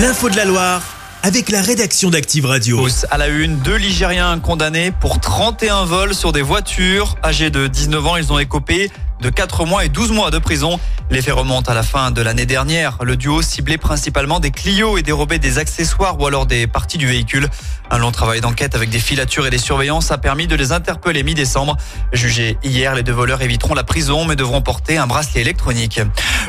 [0.00, 0.82] L'info de la Loire
[1.22, 2.86] avec la rédaction d'Active Radio.
[3.10, 7.16] À la une, deux Ligériens condamnés pour 31 vols sur des voitures.
[7.22, 8.90] Âgés de 19 ans, ils ont écopé
[9.20, 10.80] de 4 mois et 12 mois de prison.
[11.10, 12.96] Les faits remontent à la fin de l'année dernière.
[13.02, 17.06] Le duo ciblait principalement des Clio et dérobait des accessoires ou alors des parties du
[17.06, 17.48] véhicule.
[17.90, 21.22] Un long travail d'enquête avec des filatures et des surveillances a permis de les interpeller
[21.22, 21.76] mi-décembre.
[22.12, 26.00] Jugés hier, les deux voleurs éviteront la prison mais devront porter un bracelet électronique.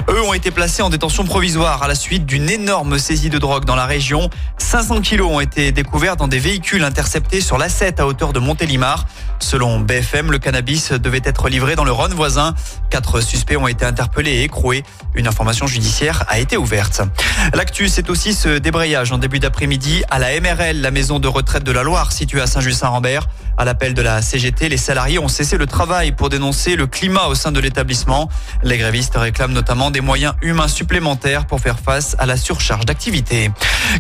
[0.10, 3.66] Eux ont été placés en détention provisoire à la suite d'une énorme saisie de drogue
[3.66, 4.30] dans la région.
[4.58, 9.06] 500 kilos ont été découverts dans des véhicules interceptés sur l'A7 à hauteur de Montélimar.
[9.40, 12.56] Selon BFM, le cannabis devait être livré dans le Rhône voisin.
[12.90, 14.84] Quatre suspects ont été interpellés et écroués.
[15.16, 17.02] Une information judiciaire a été ouverte.
[17.54, 21.64] L'actu, c'est aussi ce débrayage en début d'après-midi à la MRL, la maison de retraite
[21.64, 23.28] de la Loire située à Saint-Just-Saint-Rambert.
[23.58, 27.28] À l'appel de la CGT, les salariés ont cessé le travail pour dénoncer le climat
[27.28, 28.30] au sein de l'établissement.
[28.64, 33.52] Les grévistes réclament notamment des moyens humains supplémentaires pour faire face à la surcharge d'activité.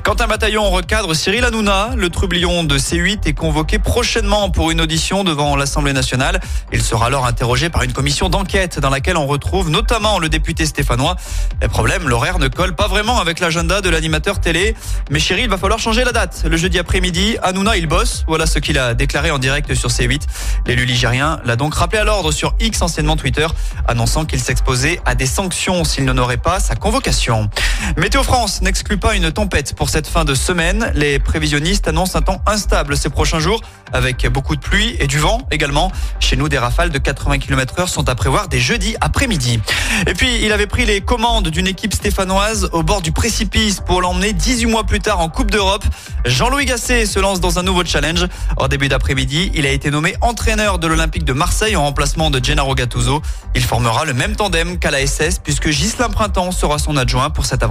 [0.03, 4.81] Quand un bataillon recadre Cyril Hanouna, le trublion de C8 est convoqué prochainement pour une
[4.81, 6.39] audition devant l'Assemblée nationale.
[6.71, 10.65] Il sera alors interrogé par une commission d'enquête dans laquelle on retrouve notamment le député
[10.65, 11.17] stéphanois.
[11.61, 14.75] Le problème, l'horaire ne colle pas vraiment avec l'agenda de l'animateur télé.
[15.09, 16.43] Mais chérie, il va falloir changer la date.
[16.49, 18.23] Le jeudi après-midi, Hanouna, il bosse.
[18.27, 20.21] Voilà ce qu'il a déclaré en direct sur C8.
[20.65, 23.47] L'élu ligérien l'a donc rappelé à l'ordre sur X, anciennement Twitter,
[23.87, 27.49] annonçant qu'il s'exposait à des sanctions s'il n'honorait pas sa convocation.
[27.97, 30.91] Météo France n'exclut pas une tempête pour cette fin de semaine.
[30.95, 35.19] Les prévisionnistes annoncent un temps instable ces prochains jours avec beaucoup de pluie et du
[35.19, 35.91] vent également.
[36.19, 39.59] Chez nous, des rafales de 80 km heure sont à prévoir dès jeudi après-midi.
[40.07, 44.01] Et puis, il avait pris les commandes d'une équipe stéphanoise au bord du précipice pour
[44.01, 45.83] l'emmener 18 mois plus tard en Coupe d'Europe.
[46.25, 48.27] Jean-Louis Gasset se lance dans un nouveau challenge.
[48.57, 52.43] En début d'après-midi, il a été nommé entraîneur de l'Olympique de Marseille en remplacement de
[52.43, 53.21] Gennaro Gattuso.
[53.55, 57.45] Il formera le même tandem qu'à la SS puisque Ghislain Printemps sera son adjoint pour
[57.45, 57.70] cette aventure